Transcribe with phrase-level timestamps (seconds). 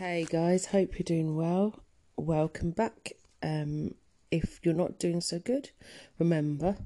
[0.00, 1.78] Hey guys, hope you're doing well.
[2.16, 3.12] Welcome back.
[3.42, 3.96] Um,
[4.30, 5.72] if you're not doing so good,
[6.18, 6.78] remember,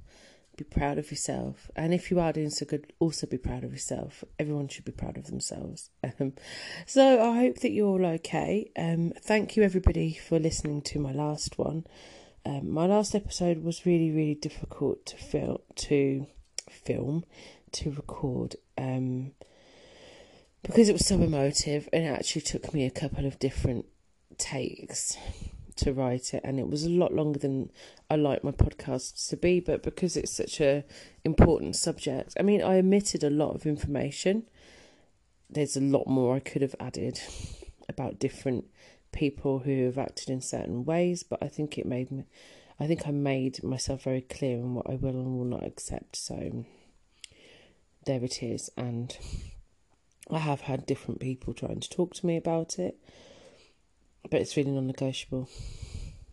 [0.56, 1.70] be proud of yourself.
[1.76, 4.24] And if you are doing so good, also be proud of yourself.
[4.36, 5.90] Everyone should be proud of themselves.
[6.18, 6.32] Um,
[6.86, 8.72] so I hope that you're all okay.
[8.76, 11.86] Um, thank you everybody for listening to my last one.
[12.44, 16.26] Um, my last episode was really, really difficult to to
[16.68, 17.24] film,
[17.70, 18.56] to record.
[20.64, 23.84] Because it was so emotive and it actually took me a couple of different
[24.38, 25.16] takes
[25.76, 27.70] to write it and it was a lot longer than
[28.08, 30.84] I like my podcasts to be but because it's such a
[31.24, 34.44] important subject I mean I omitted a lot of information.
[35.50, 37.20] There's a lot more I could have added
[37.88, 38.64] about different
[39.12, 42.24] people who have acted in certain ways but I think it made me
[42.80, 46.16] I think I made myself very clear on what I will and will not accept.
[46.16, 46.64] So
[48.06, 49.16] there it is and
[50.30, 52.98] I have had different people trying to talk to me about it,
[54.30, 55.48] but it's really non negotiable.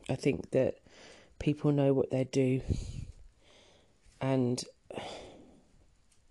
[0.10, 0.76] I think that
[1.40, 2.62] people know what they do,
[4.22, 4.64] and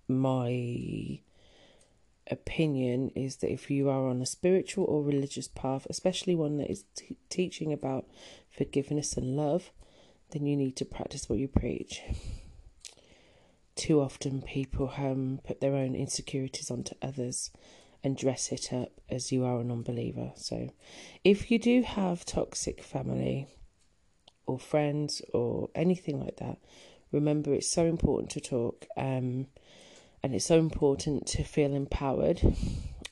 [0.09, 1.21] my
[2.31, 6.71] opinion is that if you are on a spiritual or religious path, especially one that
[6.71, 8.07] is t- teaching about
[8.51, 9.71] forgiveness and love,
[10.31, 12.03] then you need to practice what you preach
[13.81, 17.51] too often people um, put their own insecurities onto others
[18.05, 20.33] and dress it up as you are a non believer.
[20.37, 20.69] So,
[21.25, 23.47] if you do have toxic family
[24.47, 26.59] or friends or anything like that,
[27.11, 29.47] remember it's so important to talk um,
[30.23, 32.43] and it's so important to feel empowered.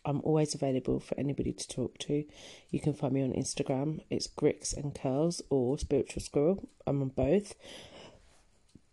[0.04, 2.24] I'm always available for anybody to talk to.
[2.70, 4.00] You can find me on Instagram.
[4.10, 6.68] It's Grix and Curls or Spiritual Squirrel.
[6.86, 7.54] I'm on both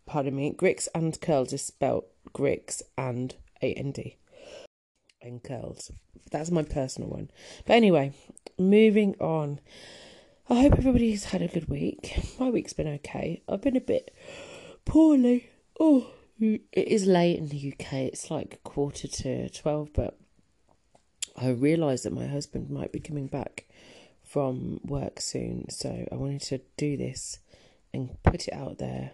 [0.06, 4.18] pardon me, Grix and curls is spelt Grix and A N D.
[5.22, 5.92] And curls.
[6.32, 7.32] That's my personal one.
[7.66, 8.14] But anyway,
[8.58, 9.60] moving on.
[10.48, 12.20] I hope everybody's had a good week.
[12.40, 13.42] My week's been okay.
[13.50, 14.14] I've been a bit
[14.86, 15.50] poorly.
[15.80, 16.08] Oh,
[16.40, 17.94] it is late in the UK.
[17.94, 20.20] It's like quarter to 12, but
[21.36, 23.66] I realised that my husband might be coming back
[24.24, 25.70] from work soon.
[25.70, 27.40] So I wanted to do this
[27.94, 29.12] and put it out there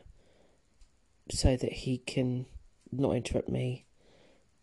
[1.32, 2.46] so that he can
[2.92, 3.86] not interrupt me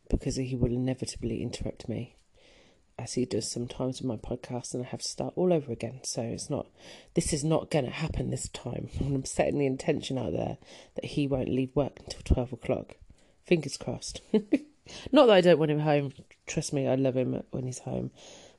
[0.09, 2.17] because he will inevitably interrupt me
[2.99, 6.01] as he does sometimes with my podcast and I have to start all over again.
[6.03, 6.67] So it's not
[7.15, 8.89] this is not gonna happen this time.
[8.99, 10.59] And I'm setting the intention out there
[10.97, 12.97] that he won't leave work until twelve o'clock.
[13.45, 14.21] Fingers crossed.
[15.12, 16.12] not that I don't want him home.
[16.47, 18.11] Trust me, I love him when he's home.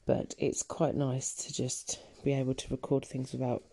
[0.06, 3.64] But it's quite nice to just be able to record things without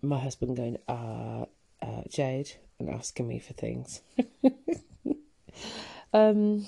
[0.00, 1.44] my husband going, uh,
[1.82, 4.00] uh Jade, and asking me for things.
[6.12, 6.66] um,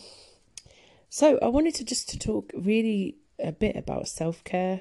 [1.09, 4.81] so I wanted to just to talk really a bit about self care,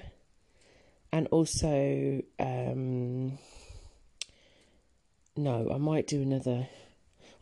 [1.12, 3.38] and also um,
[5.36, 6.68] no, I might do another.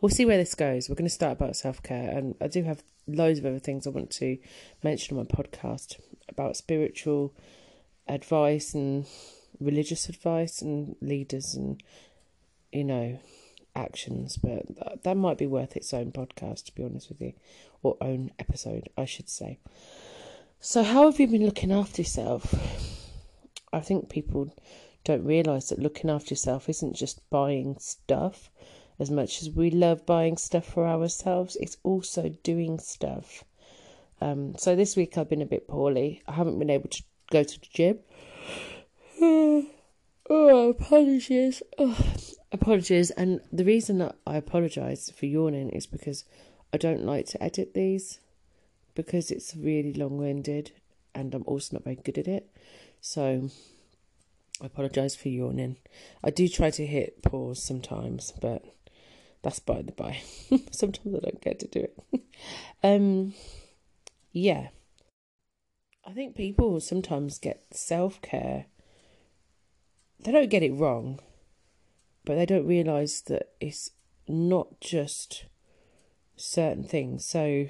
[0.00, 0.88] We'll see where this goes.
[0.88, 3.86] We're going to start about self care, and I do have loads of other things
[3.86, 4.38] I want to
[4.82, 7.34] mention on my podcast about spiritual
[8.08, 9.06] advice and
[9.60, 11.82] religious advice and leaders and
[12.72, 13.18] you know
[13.74, 17.32] actions, but that might be worth its own podcast, to be honest with you,
[17.82, 19.58] or own episode, I should say.
[20.60, 22.54] So, how have you been looking after yourself?
[23.72, 24.54] I think people
[25.04, 28.50] don't realise that looking after yourself isn't just buying stuff.
[28.98, 33.44] As much as we love buying stuff for ourselves, it's also doing stuff.
[34.20, 36.22] Um, so this week I've been a bit poorly.
[36.28, 37.66] I haven't been able to go to the
[39.18, 39.66] gym.
[40.30, 41.62] oh, apologies.
[41.76, 41.98] Oh,
[42.52, 43.10] apologies.
[43.10, 46.24] And the reason that I apologise for yawning is because
[46.72, 48.20] I don't like to edit these
[48.94, 50.72] because it's really long winded
[51.14, 52.48] and I'm also not very good at it.
[53.00, 53.50] So
[54.62, 55.76] I apologise for yawning.
[56.22, 58.64] I do try to hit pause sometimes, but
[59.42, 60.20] that's by the by.
[60.70, 62.22] sometimes I don't get to do it.
[62.82, 63.34] um,
[64.32, 64.68] yeah.
[66.06, 68.66] I think people sometimes get self care.
[70.22, 71.20] They don't get it wrong
[72.24, 73.90] but they don't realise that it's
[74.28, 75.46] not just
[76.36, 77.24] certain things.
[77.24, 77.68] So,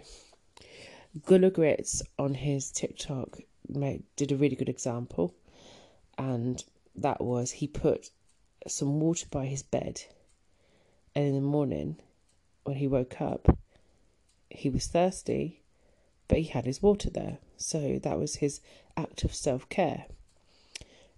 [1.24, 3.38] Gula Grits on his TikTok
[3.68, 5.34] made, did a really good example,
[6.18, 6.62] and
[6.94, 8.10] that was he put
[8.66, 10.02] some water by his bed,
[11.14, 11.96] and in the morning,
[12.64, 13.56] when he woke up,
[14.50, 15.62] he was thirsty,
[16.28, 17.38] but he had his water there.
[17.56, 18.60] So that was his
[18.96, 20.06] act of self care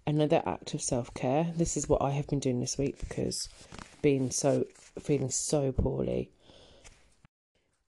[0.05, 1.51] another act of self care.
[1.55, 3.49] This is what I have been doing this week because
[4.01, 4.65] being so
[4.99, 6.31] feeling so poorly.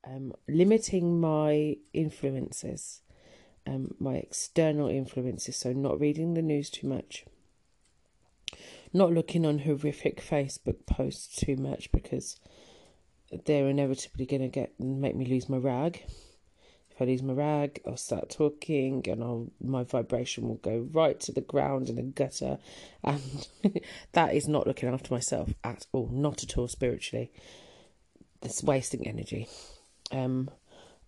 [0.07, 3.01] Um, limiting my influences.
[3.67, 5.55] um, my external influences.
[5.55, 7.25] So, not reading the news too much,
[8.93, 12.39] not looking on horrific Facebook posts too much because
[13.45, 16.03] they're inevitably going to get make me lose my rag.
[16.95, 21.19] If I lose my rag, I'll start talking, and I'll my vibration will go right
[21.21, 22.57] to the ground in the gutter,
[23.03, 23.47] and
[24.13, 27.33] that is not looking after myself at all, not at all spiritually.
[28.41, 29.49] It's wasting energy.
[30.11, 30.49] Um,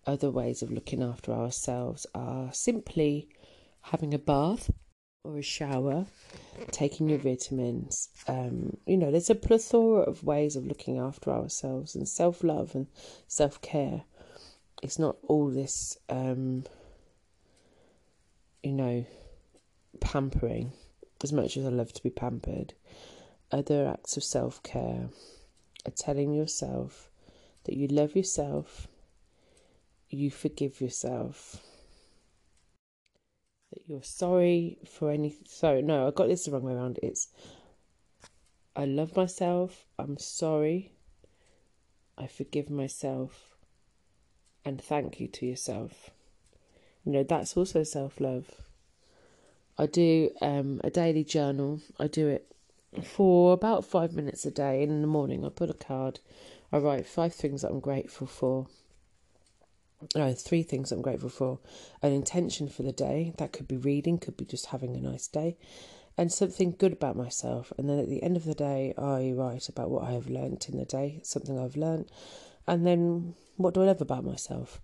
[0.06, 3.28] other ways of looking after ourselves are simply
[3.80, 4.70] having a bath
[5.24, 6.06] or a shower,
[6.70, 8.10] taking your vitamins.
[8.26, 12.74] Um, you know, there's a plethora of ways of looking after ourselves and self love
[12.74, 12.88] and
[13.26, 14.02] self care.
[14.82, 16.64] It's not all this, um,
[18.62, 19.04] you know,
[20.00, 20.72] pampering,
[21.22, 22.74] as much as I love to be pampered.
[23.50, 25.08] Other acts of self care
[25.86, 27.10] are telling yourself
[27.64, 28.86] that you love yourself,
[30.10, 31.62] you forgive yourself
[33.72, 35.46] that you're sorry for anything.
[35.46, 36.98] So, no, I got this the wrong way around.
[37.02, 37.28] It's
[38.74, 40.92] I love myself, I'm sorry,
[42.16, 43.56] I forgive myself,
[44.68, 46.10] and thank you to yourself.
[47.04, 48.46] You know, that's also self love.
[49.78, 51.80] I do um, a daily journal.
[51.98, 52.54] I do it
[53.02, 54.82] for about five minutes a day.
[54.82, 56.20] In the morning, I put a card.
[56.70, 58.66] I write five things that I'm grateful for
[60.14, 61.58] no, three things I'm grateful for
[62.02, 63.32] an intention for the day.
[63.38, 65.56] That could be reading, could be just having a nice day,
[66.16, 67.72] and something good about myself.
[67.78, 70.68] And then at the end of the day, I write about what I have learnt
[70.68, 72.10] in the day, something I've learnt,
[72.68, 74.80] and then what do I love about myself.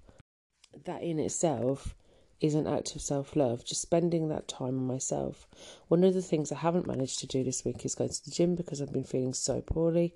[0.87, 1.95] That in itself
[2.41, 5.47] is an act of self love, just spending that time on myself.
[5.89, 8.31] One of the things I haven't managed to do this week is go to the
[8.31, 10.15] gym because I've been feeling so poorly,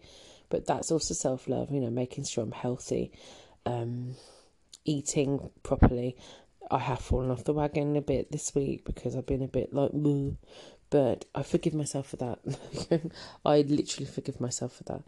[0.49, 3.12] but that's also self love, you know, making sure I'm healthy.
[3.65, 4.17] Um,
[4.85, 6.17] eating properly.
[6.70, 9.73] I have fallen off the wagon a bit this week because I've been a bit
[9.73, 10.35] like moo,
[10.90, 13.12] but I forgive myself for that.
[13.44, 15.02] I literally forgive myself for that.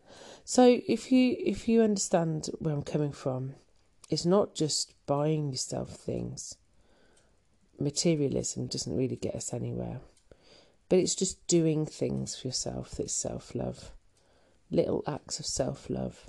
[0.44, 3.54] So if you if you understand where I'm coming from,
[4.08, 6.56] it's not just buying yourself things.
[7.78, 10.00] Materialism doesn't really get us anywhere.
[10.88, 13.92] But it's just doing things for yourself that's self love.
[14.70, 16.26] Little acts of self love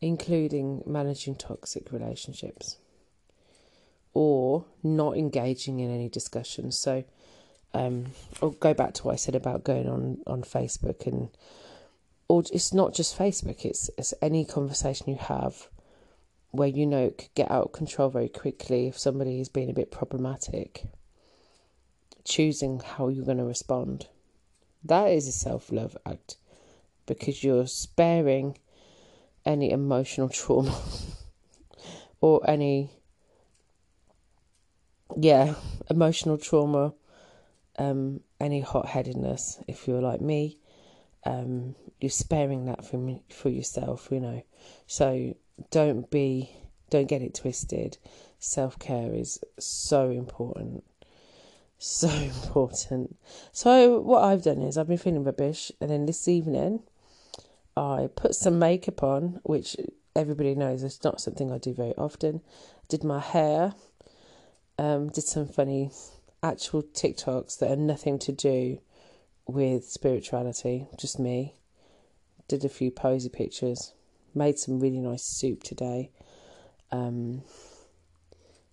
[0.00, 2.76] including managing toxic relationships
[4.14, 6.78] or not engaging in any discussions.
[6.78, 7.04] So,
[7.74, 8.06] um,
[8.42, 11.28] I'll go back to what I said about going on, on Facebook and
[12.28, 15.68] or it's not just Facebook, it's it's any conversation you have
[16.50, 19.70] where you know it could get out of control very quickly if somebody is being
[19.70, 20.84] a bit problematic.
[22.24, 24.08] Choosing how you're going to respond.
[24.84, 26.36] That is a self love act
[27.06, 28.58] because you're sparing
[29.46, 30.78] any emotional trauma
[32.20, 32.90] or any
[35.16, 35.54] yeah
[35.88, 36.92] emotional trauma
[37.78, 40.58] um any hot-headedness if you're like me
[41.24, 44.42] um you're sparing that for for yourself you know.
[44.86, 45.34] So
[45.70, 46.50] don't be
[46.90, 47.98] don't get it twisted.
[48.38, 50.84] Self-care is so important.
[51.78, 52.08] So
[52.44, 53.16] important.
[53.52, 56.82] So what i've done is i've been feeling rubbish and then this evening
[57.78, 59.76] I put some makeup on, which
[60.16, 62.40] everybody knows is not something I do very often.
[62.88, 63.74] Did my hair,
[64.78, 65.92] um, did some funny
[66.42, 68.80] actual TikToks that are nothing to do
[69.46, 71.54] with spirituality, just me.
[72.46, 73.92] Did a few posy pictures,
[74.34, 76.10] made some really nice soup today,
[76.90, 77.42] um,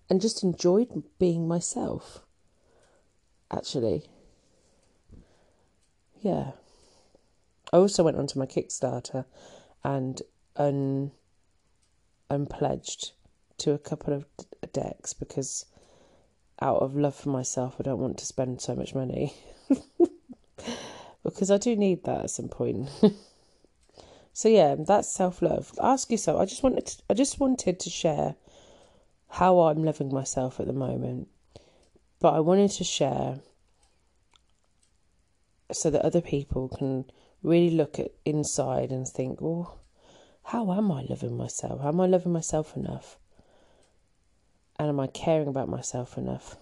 [0.08, 2.22] and just enjoyed being myself.
[3.50, 4.08] Actually,
[6.20, 6.52] yeah.
[7.72, 9.24] I also went onto my Kickstarter
[9.84, 10.22] and
[10.56, 11.10] un
[12.28, 13.12] unpledged
[13.58, 14.26] to a couple of
[14.72, 15.66] decks because
[16.60, 19.34] out of love for myself, I don't want to spend so much money
[21.24, 22.88] because I do need that at some point.
[24.32, 25.72] so yeah, that's self love.
[25.82, 26.40] Ask yourself.
[26.40, 28.36] I just wanted to, I just wanted to share
[29.28, 31.28] how I'm loving myself at the moment,
[32.20, 33.40] but I wanted to share
[35.72, 37.04] so that other people can
[37.42, 39.80] really look at inside and think, well,
[40.44, 41.84] how am I loving myself?
[41.84, 43.18] Am I loving myself enough?
[44.78, 46.56] And am I caring about myself enough?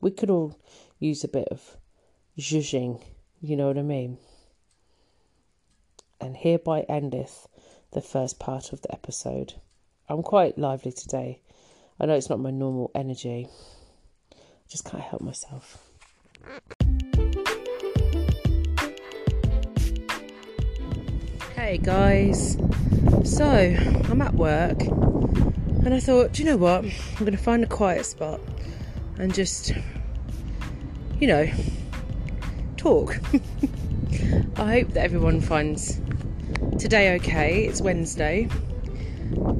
[0.00, 0.58] We could all
[0.98, 1.76] use a bit of
[2.38, 3.02] zhuzhing,
[3.40, 4.18] you know what I mean?
[6.20, 7.48] And hereby endeth
[7.92, 9.54] the first part of the episode.
[10.08, 11.40] I'm quite lively today.
[11.98, 13.48] I know it's not my normal energy.
[14.30, 14.36] I
[14.68, 15.90] just can't help myself.
[21.54, 22.58] Hey guys,
[23.24, 23.46] so
[24.10, 24.82] I'm at work
[25.84, 26.84] and I thought, do you know what?
[26.84, 28.40] I'm going to find a quiet spot
[29.18, 29.72] and just,
[31.20, 31.48] you know,
[32.76, 33.18] talk.
[34.56, 36.00] I hope that everyone finds
[36.78, 37.64] today okay.
[37.64, 38.48] It's Wednesday.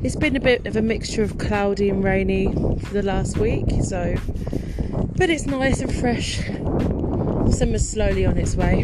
[0.03, 3.67] It's been a bit of a mixture of cloudy and rainy for the last week,
[3.83, 4.15] so
[5.17, 6.39] but it's nice and fresh.
[7.57, 8.83] Summer's slowly on its way.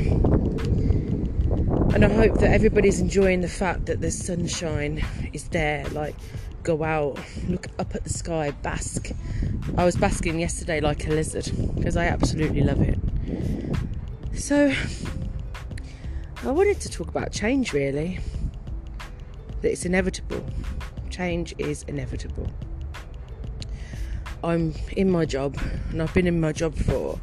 [1.93, 5.85] And I hope that everybody's enjoying the fact that the sunshine is there.
[5.89, 6.15] Like,
[6.63, 9.11] go out, look up at the sky, bask.
[9.77, 12.99] I was basking yesterday like a lizard because I absolutely love it.
[14.35, 14.73] So,
[16.43, 18.21] I wanted to talk about change really.
[19.61, 20.45] That it's inevitable.
[21.11, 22.51] Change is inevitable.
[24.43, 25.59] I'm in my job,
[25.91, 27.21] and I've been in my job for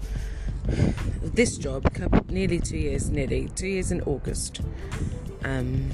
[1.23, 1.85] this job
[2.29, 4.61] nearly two years, nearly two years in August.
[5.43, 5.89] Um,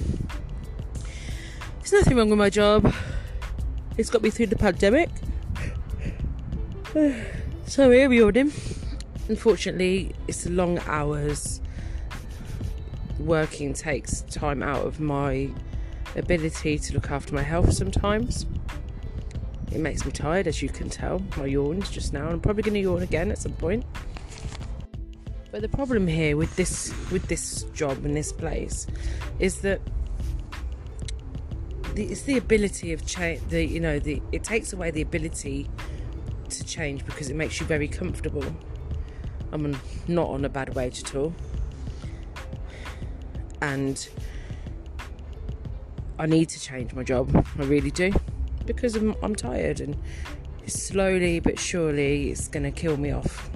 [1.80, 2.94] there's nothing wrong with my job.
[3.96, 5.10] It's got me through the pandemic.
[7.68, 8.32] so here we are.
[9.30, 11.62] Unfortunately, it's long hours.
[13.20, 15.50] Working takes time out of my
[16.16, 18.48] ability to look after my health sometimes.
[19.72, 21.22] It makes me tired, as you can tell.
[21.38, 23.86] I yawned just now, and I'm probably going to yawn again at some point.
[25.52, 28.88] But the problem here with this with this job in this place
[29.40, 29.82] is that
[31.94, 33.42] the, it's the ability of change.
[33.50, 35.70] The you know the it takes away the ability
[36.50, 38.46] to change because it makes you very comfortable.
[39.52, 41.34] I'm not on a bad wage at all,
[43.62, 44.08] and
[46.18, 47.46] I need to change my job.
[47.58, 48.12] I really do
[48.66, 49.98] because I'm, I'm tired and
[50.68, 53.50] slowly but surely it's going to kill me off.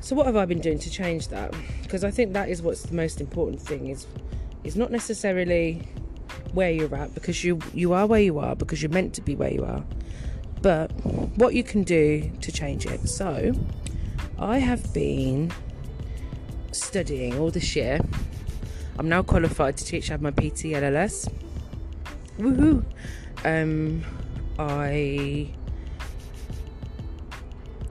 [0.00, 1.54] So what have I been doing to change that?
[1.82, 4.06] Because I think that is what's the most important thing is
[4.64, 5.82] is not necessarily
[6.52, 9.34] where you're at because you you are where you are because you're meant to be
[9.34, 9.84] where you are.
[10.60, 10.92] But
[11.36, 13.08] what you can do to change it.
[13.08, 13.52] So
[14.38, 15.52] I have been
[16.70, 18.00] studying all this year.
[18.98, 20.10] I'm now qualified to teach.
[20.10, 21.28] I have my PT LLS
[22.38, 22.84] woohoo!
[23.44, 24.04] Um,
[24.58, 25.48] I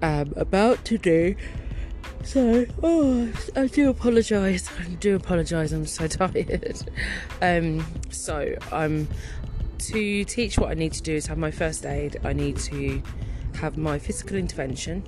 [0.01, 1.35] am about to do.
[2.23, 4.69] So, oh, I do apologise.
[4.79, 5.71] I do apologise.
[5.71, 6.83] I'm so tired.
[7.41, 9.07] Um, so I'm
[9.79, 10.57] to teach.
[10.57, 12.19] What I need to do is have my first aid.
[12.23, 13.01] I need to
[13.55, 15.03] have my physical intervention.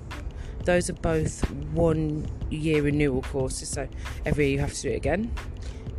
[0.66, 3.88] Those are both one year renewal courses, so
[4.26, 5.32] every year you have to do it again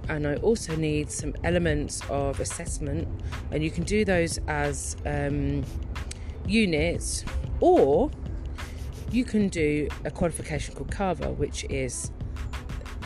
[0.08, 3.08] and I also need some elements of assessment,
[3.50, 5.64] and you can do those as um,
[6.46, 7.24] units,
[7.60, 8.10] or
[9.14, 12.10] you can do a qualification called CAVA, which is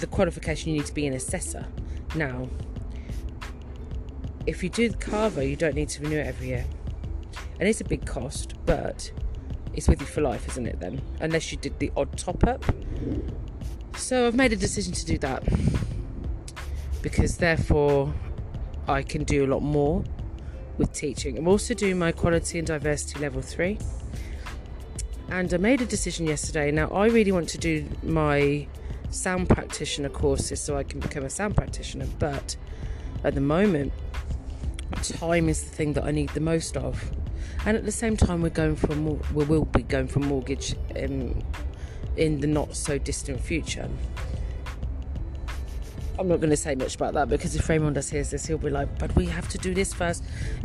[0.01, 1.67] the qualification you need to be an assessor.
[2.15, 2.49] Now,
[4.47, 6.65] if you do the you don't need to renew it every year,
[7.61, 9.13] and it's a big cost, but
[9.75, 10.81] it's with you for life, isn't it?
[10.81, 12.65] Then, unless you did the odd top up.
[13.97, 15.45] So I've made a decision to do that
[17.03, 18.15] because therefore
[18.87, 20.05] I can do a lot more
[20.79, 21.37] with teaching.
[21.37, 23.79] I'm also doing my equality and diversity level three.
[25.31, 26.71] And I made a decision yesterday.
[26.71, 28.67] Now, I really want to do my
[29.11, 32.57] sound practitioner courses so I can become a sound practitioner, but
[33.25, 33.93] at the moment,
[35.03, 37.11] time is the thing that I need the most of.
[37.67, 38.95] And at the same time, we're going for
[39.35, 41.45] we will be going for mortgage in,
[42.17, 43.89] in the not so distant future.
[46.19, 48.59] I'm not going to say much about that because if Raymond does hear this, he'll
[48.59, 50.25] be like, "But we have to do this first.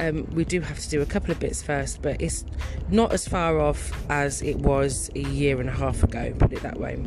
[0.00, 2.44] um, we do have to do a couple of bits first, but it's
[2.88, 6.34] not as far off as it was a year and a half ago.
[6.38, 6.98] Put it that way.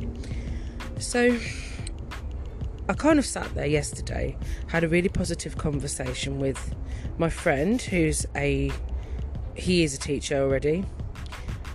[0.99, 1.37] So
[2.87, 6.73] I kind of sat there yesterday, had a really positive conversation with
[7.17, 8.71] my friend, who's a
[9.55, 10.85] he is a teacher already,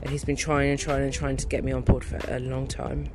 [0.01, 2.39] and he's been trying and trying and trying to get me on board for a
[2.39, 3.11] long time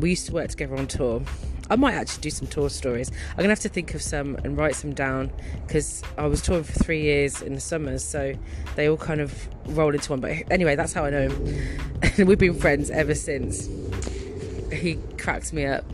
[0.00, 1.22] we used to work together on tour.
[1.70, 3.10] I might actually do some tour stories.
[3.30, 5.30] I'm gonna have to think of some and write some down
[5.66, 8.34] because I was touring for three years in the summers, so
[8.76, 10.20] they all kind of roll into one.
[10.20, 13.68] But anyway, that's how I know him, and we've been friends ever since.
[14.72, 15.84] He cracks me up,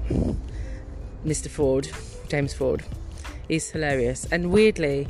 [1.25, 1.49] Mr.
[1.49, 1.88] Ford,
[2.28, 2.85] James Ford.
[3.47, 5.09] He's hilarious, and weirdly,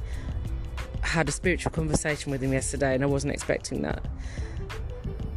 [1.03, 4.05] I had a spiritual conversation with him yesterday, and I wasn't expecting that.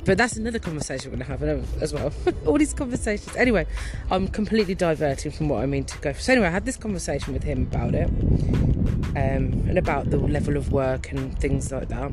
[0.04, 2.12] But that's another conversation we're going to have as well.
[2.48, 3.36] All these conversations.
[3.36, 3.68] Anyway,
[4.10, 6.12] I'm completely diverting from what I mean to go.
[6.14, 6.22] For.
[6.22, 10.58] So anyway, I had this conversation with him about it, um, and about the level
[10.58, 12.12] of work and things like that.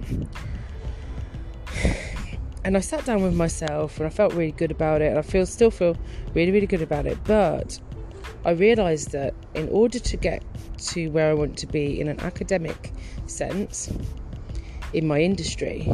[2.64, 5.22] And I sat down with myself, and I felt really good about it, and I
[5.22, 5.96] feel still feel
[6.34, 7.16] really, really good about it.
[7.24, 7.80] But
[8.44, 10.42] I realised that in order to get
[10.90, 12.92] to where I want to be in an academic
[13.26, 13.90] sense,
[14.92, 15.90] in my industry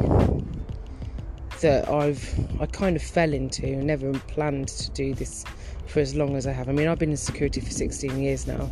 [1.60, 5.44] that I've I kind of fell into and never planned to do this
[5.86, 6.68] for as long as I have.
[6.68, 8.70] I mean, I've been in security for 16 years now.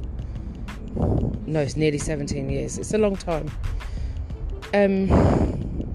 [1.47, 2.79] No, it's nearly 17 years.
[2.79, 3.51] It's a long time.
[4.75, 5.93] Um,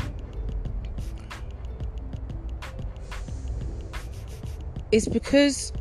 [4.91, 5.74] it's because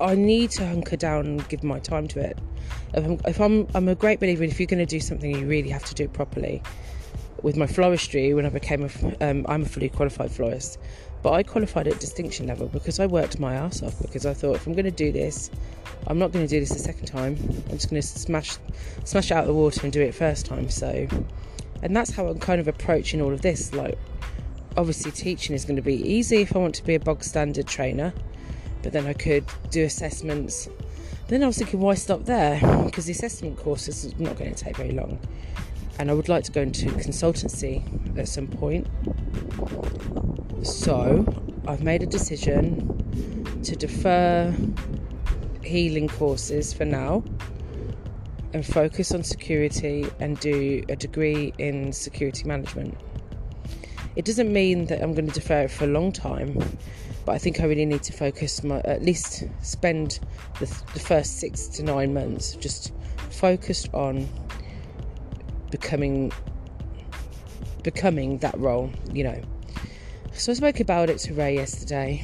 [0.00, 2.38] I need to hunker down and give my time to it.
[2.94, 4.44] If I'm, if I'm, I'm a great believer.
[4.44, 6.62] If you're going to do something, you really have to do it properly.
[7.42, 10.78] With my floristry, when I became a, um, I'm a fully qualified florist,
[11.22, 14.00] but I qualified at distinction level because I worked my ass off.
[14.00, 15.50] Because I thought if I'm going to do this,
[16.06, 17.36] I'm not going to do this a second time.
[17.68, 18.58] I'm just going to smash,
[19.04, 20.68] smash it out of the water and do it first time.
[20.70, 21.06] So,
[21.82, 23.74] and that's how I'm kind of approaching all of this.
[23.74, 23.98] Like,
[24.76, 27.66] obviously, teaching is going to be easy if I want to be a bog standard
[27.66, 28.12] trainer
[28.86, 30.68] but then I could do assessments.
[31.26, 32.60] Then I was thinking, why stop there?
[32.84, 35.18] Because the assessment course is not going to take very long,
[35.98, 37.82] and I would like to go into consultancy
[38.18, 38.86] at some point.
[40.62, 41.24] So
[41.66, 44.54] I've made a decision to defer
[45.62, 47.24] healing courses for now
[48.52, 52.96] and focus on security and do a degree in security management.
[54.14, 56.58] It doesn't mean that I'm going to defer it for a long time
[57.26, 60.20] but I think I really need to focus my at least spend
[60.60, 62.92] the, the first six to nine months just
[63.30, 64.28] focused on
[65.70, 66.32] becoming
[67.82, 69.40] becoming that role, you know.
[70.32, 72.22] So I spoke about it to Ray yesterday,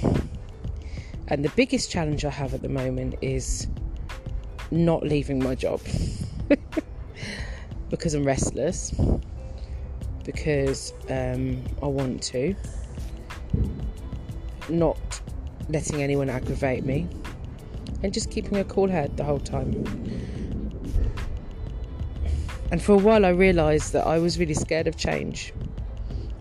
[1.28, 3.68] and the biggest challenge I have at the moment is
[4.70, 5.80] not leaving my job.
[7.90, 8.90] Because I'm restless,
[10.24, 12.54] because um, I want to,
[14.70, 15.20] not
[15.68, 17.06] letting anyone aggravate me,
[18.02, 19.84] and just keeping a cool head the whole time.
[22.72, 25.52] And for a while, I realised that I was really scared of change.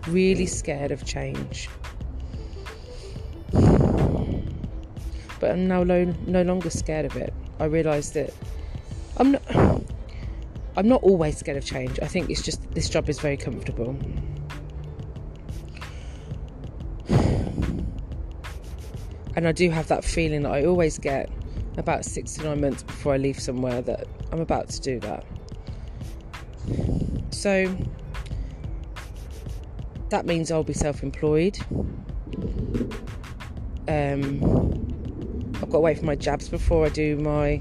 [0.08, 1.68] Really scared of change.
[3.52, 7.34] But I'm now no, no longer scared of it.
[7.60, 8.32] I realised that
[9.18, 9.42] I'm not.
[10.74, 12.00] I'm not always scared of change.
[12.00, 13.94] I think it's just this job is very comfortable.
[19.36, 21.28] And I do have that feeling that I always get
[21.76, 25.26] about six to nine months before I leave somewhere that I'm about to do that.
[27.30, 27.74] So
[30.10, 31.58] that means I'll be self employed.
[33.88, 34.82] Um,
[35.54, 37.60] I've got to wait for my jabs before I do my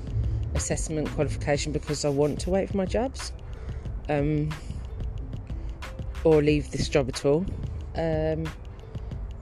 [0.53, 3.31] assessment qualification because I want to wait for my jabs
[4.09, 4.49] um,
[6.23, 7.45] or leave this job at all.
[7.95, 8.47] Um,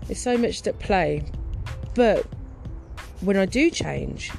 [0.06, 1.24] there's so much at play,
[1.96, 2.26] but
[3.22, 4.32] when I do change,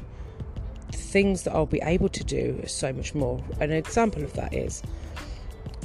[0.91, 3.43] the things that I'll be able to do is so much more.
[3.61, 4.83] An example of that is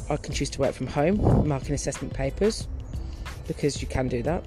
[0.10, 2.68] I can choose to work from home, marking assessment papers,
[3.48, 4.46] because you can do that.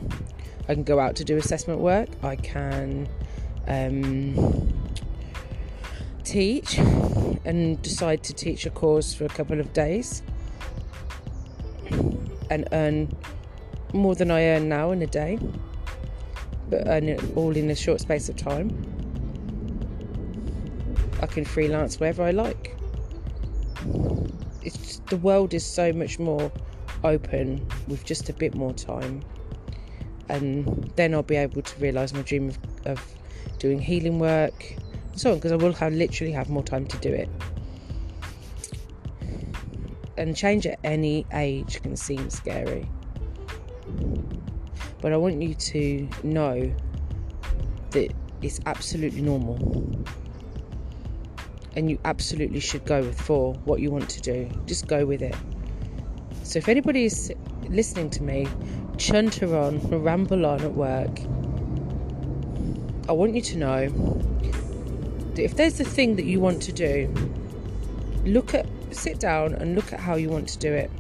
[0.68, 2.08] I can go out to do assessment work.
[2.22, 3.08] I can
[3.66, 4.72] um,
[6.24, 10.22] teach and decide to teach a course for a couple of days
[12.50, 13.14] and earn
[13.92, 15.38] more than I earn now in a day
[16.70, 18.70] but earn it all in a short space of time.
[21.20, 22.77] I can freelance wherever I like.
[24.62, 26.50] It's the world is so much more
[27.04, 29.22] open with just a bit more time,
[30.28, 33.14] and then I'll be able to realise my dream of, of
[33.58, 34.76] doing healing work
[35.18, 37.28] and so on because I will have literally have more time to do it.
[40.16, 42.88] And change at any age can seem scary.
[45.00, 46.72] But I want you to know
[47.90, 50.04] that it's absolutely normal.
[51.78, 54.50] And you absolutely should go with for what you want to do.
[54.66, 55.36] Just go with it.
[56.42, 57.32] So if anybody is
[57.68, 58.48] listening to me,
[58.96, 61.20] chunter on, ramble on at work,
[63.08, 63.88] I want you to know
[65.34, 67.14] that if there's a thing that you want to do,
[68.24, 70.90] look at sit down and look at how you want to do it.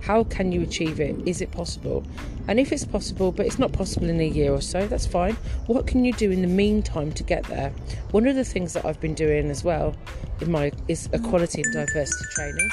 [0.00, 1.16] How can you achieve it?
[1.28, 2.02] Is it possible?
[2.46, 5.34] And if it's possible, but it's not possible in a year or so, that's fine.
[5.66, 7.70] What can you do in the meantime to get there?
[8.10, 9.94] One of the things that I've been doing as well
[10.40, 12.68] in my is equality and diversity training.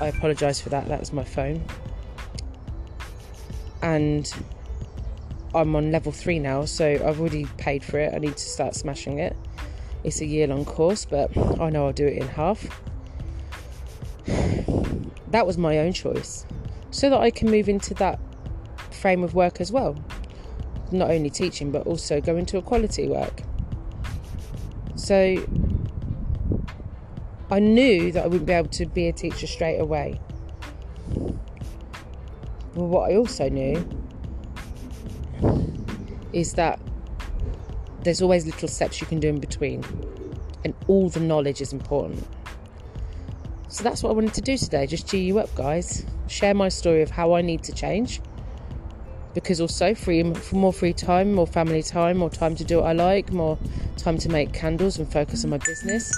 [0.00, 0.88] I apologise for that.
[0.88, 1.62] That was my phone.
[3.82, 4.32] And
[5.54, 8.14] I'm on level three now, so I've already paid for it.
[8.14, 9.36] I need to start smashing it.
[10.04, 12.66] It's a year long course, but I know I'll do it in half.
[15.30, 16.44] That was my own choice,
[16.90, 18.18] so that I can move into that
[18.92, 19.96] frame of work as well.
[20.92, 23.42] Not only teaching, but also go into equality work.
[24.96, 25.36] So
[27.50, 30.20] I knew that I wouldn't be able to be a teacher straight away.
[32.74, 33.84] But what I also knew
[36.32, 36.80] is that
[38.02, 39.84] there's always little steps you can do in between,
[40.64, 42.24] and all the knowledge is important.
[43.68, 46.04] So that's what I wanted to do today, just cheer you up, guys.
[46.28, 48.20] Share my story of how I need to change.
[49.34, 52.86] Because also free for more free time, more family time, more time to do what
[52.86, 53.58] I like, more
[53.96, 56.12] time to make candles and focus on my business.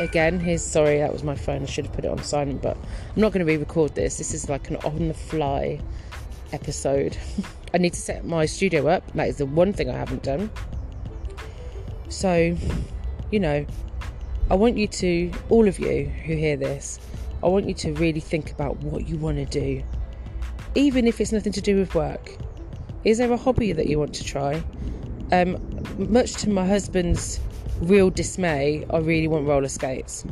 [0.00, 1.62] Again, here's sorry that was my phone.
[1.62, 4.18] I should have put it on silent, but I'm not going to re-record this.
[4.18, 5.80] This is like an on-the-fly
[6.52, 7.16] episode.
[7.74, 9.10] I need to set my studio up.
[9.12, 10.50] That is the one thing I haven't done.
[12.08, 12.56] So,
[13.30, 13.66] you know,
[14.50, 17.00] I want you to, all of you who hear this,
[17.42, 19.82] I want you to really think about what you want to do,
[20.74, 22.36] even if it's nothing to do with work.
[23.04, 24.62] Is there a hobby that you want to try?
[25.32, 25.58] Um,
[25.98, 27.40] much to my husband's
[27.80, 30.24] real dismay, I really want roller skates.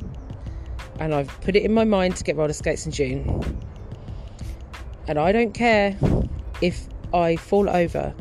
[1.01, 3.59] And I've put it in my mind to get roller skates in June.
[5.09, 5.97] And I don't care
[6.61, 8.15] if I fall over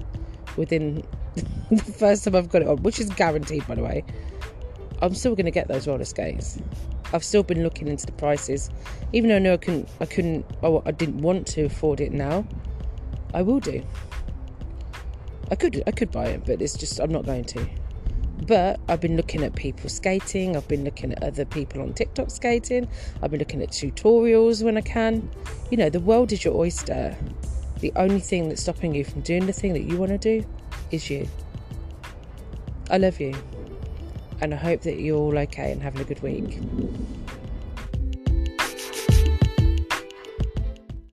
[0.57, 1.03] within
[1.71, 4.03] the first time I've got it on, which is guaranteed, by the way.
[5.01, 6.59] I'm still going to get those roller skates.
[7.13, 8.69] I've still been looking into the prices,
[9.13, 12.11] even though I know I couldn't, I couldn't, oh, I didn't want to afford it
[12.11, 12.45] now.
[13.33, 13.83] I will do.
[15.49, 17.67] I could, I could buy it, but it's just I'm not going to.
[18.47, 20.55] But I've been looking at people skating.
[20.55, 22.87] I've been looking at other people on TikTok skating.
[23.21, 25.29] I've been looking at tutorials when I can.
[25.69, 27.15] You know, the world is your oyster.
[27.79, 30.47] The only thing that's stopping you from doing the thing that you want to do
[30.91, 31.27] is you.
[32.89, 33.33] I love you
[34.41, 36.59] and I hope that you're all okay and having a good week.